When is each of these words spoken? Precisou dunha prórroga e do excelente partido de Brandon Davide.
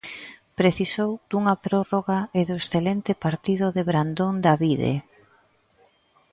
Precisou 0.59 1.11
dunha 1.29 1.55
prórroga 1.65 2.19
e 2.39 2.41
do 2.49 2.55
excelente 2.61 3.11
partido 3.23 3.65
de 3.75 3.81
Brandon 3.89 4.33
Davide. 4.45 4.93